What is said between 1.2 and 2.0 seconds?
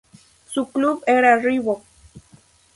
Reebok.